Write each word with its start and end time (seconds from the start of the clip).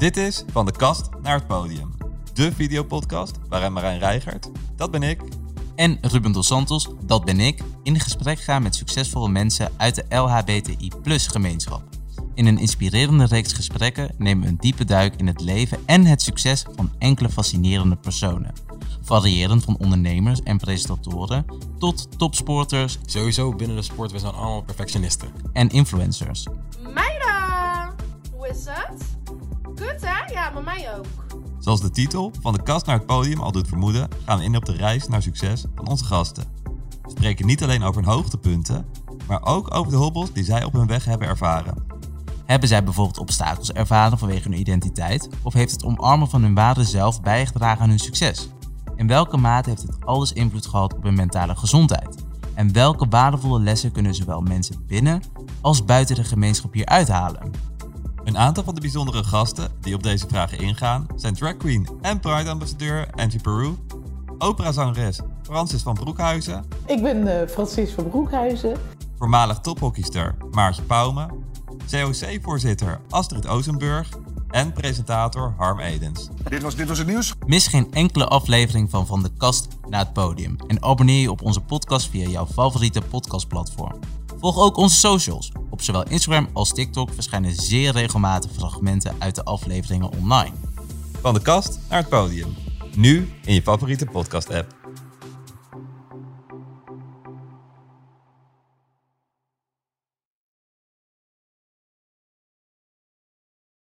Dit 0.00 0.16
is 0.16 0.44
Van 0.52 0.66
de 0.66 0.72
Kast 0.72 1.08
naar 1.22 1.34
het 1.34 1.46
Podium. 1.46 1.90
De 2.32 2.52
videopodcast 2.52 3.38
waarin 3.48 3.72
Marijn 3.72 3.98
Reigert, 3.98 4.50
dat 4.76 4.90
ben 4.90 5.02
ik, 5.02 5.20
En 5.74 5.98
Ruben 6.00 6.32
Dos 6.32 6.46
Santos, 6.46 6.88
dat 7.04 7.24
ben 7.24 7.40
ik, 7.40 7.62
in 7.82 8.00
gesprek 8.00 8.40
gaan 8.40 8.62
met 8.62 8.74
succesvolle 8.74 9.28
mensen 9.28 9.72
uit 9.76 9.94
de 9.94 10.16
LHBTI-gemeenschap. 10.16 11.82
In 12.34 12.46
een 12.46 12.58
inspirerende 12.58 13.24
reeks 13.24 13.52
gesprekken 13.52 14.14
nemen 14.18 14.44
we 14.44 14.50
een 14.50 14.56
diepe 14.56 14.84
duik 14.84 15.16
in 15.16 15.26
het 15.26 15.40
leven 15.40 15.78
en 15.86 16.04
het 16.04 16.22
succes 16.22 16.64
van 16.76 16.92
enkele 16.98 17.28
fascinerende 17.28 17.96
personen. 17.96 18.52
Variërend 19.02 19.64
van 19.64 19.78
ondernemers 19.78 20.42
en 20.42 20.58
presentatoren 20.58 21.44
tot 21.78 22.18
topsporters 22.18 22.98
Sowieso 23.04 23.54
binnen 23.54 23.76
de 23.76 23.82
sport, 23.82 24.12
we 24.12 24.18
zijn 24.18 24.34
allemaal 24.34 24.62
perfectionisten. 24.62 25.32
en 25.52 25.68
influencers. 25.68 26.46
Meiden, 26.94 27.94
hoe 28.32 28.48
is 28.48 28.64
het? 28.68 29.19
Kut 29.74 30.00
hè? 30.00 30.32
Ja, 30.32 30.50
maar 30.50 30.62
mij 30.62 30.88
ook. 30.96 31.06
Zoals 31.58 31.80
de 31.80 31.90
titel 31.90 32.32
Van 32.40 32.52
de 32.52 32.62
Kast 32.62 32.86
naar 32.86 32.96
het 32.96 33.06
Podium 33.06 33.40
al 33.40 33.52
doet 33.52 33.68
vermoeden, 33.68 34.08
gaan 34.24 34.38
we 34.38 34.44
in 34.44 34.56
op 34.56 34.64
de 34.64 34.72
reis 34.72 35.08
naar 35.08 35.22
succes 35.22 35.64
van 35.74 35.88
onze 35.88 36.04
gasten. 36.04 36.44
We 37.02 37.10
spreken 37.10 37.46
niet 37.46 37.62
alleen 37.62 37.82
over 37.82 38.02
hun 38.02 38.12
hoogtepunten, 38.12 38.86
maar 39.26 39.42
ook 39.42 39.74
over 39.74 39.92
de 39.92 39.98
hobbels 39.98 40.32
die 40.32 40.44
zij 40.44 40.64
op 40.64 40.72
hun 40.72 40.86
weg 40.86 41.04
hebben 41.04 41.28
ervaren. 41.28 41.74
Hebben 42.46 42.68
zij 42.68 42.84
bijvoorbeeld 42.84 43.18
obstakels 43.18 43.72
ervaren 43.72 44.18
vanwege 44.18 44.48
hun 44.48 44.58
identiteit? 44.58 45.28
Of 45.42 45.52
heeft 45.52 45.72
het 45.72 45.84
omarmen 45.84 46.28
van 46.28 46.42
hun 46.42 46.54
ware 46.54 46.84
zelf 46.84 47.22
bijgedragen 47.22 47.82
aan 47.82 47.88
hun 47.88 47.98
succes? 47.98 48.48
In 48.96 49.06
welke 49.06 49.36
mate 49.36 49.68
heeft 49.68 49.82
het 49.82 50.04
alles 50.04 50.32
invloed 50.32 50.66
gehad 50.66 50.94
op 50.94 51.02
hun 51.02 51.14
mentale 51.14 51.56
gezondheid? 51.56 52.24
En 52.54 52.72
welke 52.72 53.06
waardevolle 53.08 53.60
lessen 53.60 53.92
kunnen 53.92 54.14
zowel 54.14 54.40
mensen 54.40 54.84
binnen 54.86 55.22
als 55.60 55.84
buiten 55.84 56.14
de 56.14 56.24
gemeenschap 56.24 56.72
hier 56.72 56.86
uithalen? 56.86 57.50
Een 58.30 58.38
aantal 58.38 58.64
van 58.64 58.74
de 58.74 58.80
bijzondere 58.80 59.24
gasten 59.24 59.68
die 59.80 59.94
op 59.94 60.02
deze 60.02 60.26
vragen 60.28 60.58
ingaan 60.58 61.06
zijn 61.16 61.34
drag 61.34 61.56
queen 61.56 61.88
en 62.00 62.20
pride-ambassadeur 62.20 63.08
Angie 63.14 63.40
Peru, 63.40 63.74
operazangeres 64.38 65.20
Francis 65.42 65.82
van 65.82 65.94
Broekhuizen, 65.94 66.64
Ik 66.86 67.02
ben 67.02 67.40
eh, 67.40 67.48
Francis 67.48 67.92
van 67.92 68.08
Broekhuizen. 68.08 68.76
voormalig 69.18 69.58
tophockeyster 69.58 70.36
Maartje 70.50 70.82
Pauwme, 70.82 71.28
COC-voorzitter 71.90 73.00
Astrid 73.08 73.46
Ozenburg 73.46 74.08
en 74.50 74.72
presentator 74.72 75.54
Harm 75.56 75.78
Edens. 75.78 76.28
Dit 76.48 76.62
was, 76.62 76.74
dit 76.74 76.88
was 76.88 76.98
het 76.98 77.06
nieuws. 77.06 77.34
Mis 77.46 77.66
geen 77.66 77.92
enkele 77.92 78.26
aflevering 78.26 78.90
van 78.90 79.06
Van 79.06 79.22
de 79.22 79.30
Kast 79.36 79.68
naar 79.88 80.00
het 80.00 80.12
Podium 80.12 80.56
en 80.66 80.82
abonneer 80.82 81.20
je 81.20 81.30
op 81.30 81.42
onze 81.42 81.60
podcast 81.60 82.10
via 82.10 82.28
jouw 82.28 82.46
favoriete 82.46 83.00
podcastplatform. 83.00 83.98
Volg 84.40 84.58
ook 84.58 84.76
onze 84.76 84.96
socials. 84.96 85.52
Op 85.70 85.82
zowel 85.82 86.02
Instagram 86.08 86.48
als 86.52 86.72
TikTok 86.72 87.14
verschijnen 87.14 87.54
zeer 87.54 87.92
regelmatig 87.92 88.50
fragmenten 88.52 89.14
uit 89.18 89.34
de 89.34 89.44
afleveringen 89.44 90.10
online. 90.12 90.54
Van 91.20 91.34
de 91.34 91.42
kast 91.42 91.78
naar 91.88 91.98
het 91.98 92.08
podium. 92.08 92.54
Nu 92.94 93.32
in 93.44 93.54
je 93.54 93.62
favoriete 93.62 94.06
podcast-app. 94.06 94.79